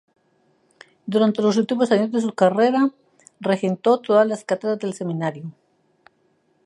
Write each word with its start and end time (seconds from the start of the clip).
Durante 1.05 1.43
los 1.43 1.57
últimos 1.57 1.91
años 1.91 2.11
de 2.11 2.21
su 2.21 2.33
carrera, 2.33 2.89
regentó 3.39 3.99
todas 3.99 4.25
las 4.27 4.43
cátedras 4.43 4.79
del 4.79 4.95
Seminario. 4.95 5.53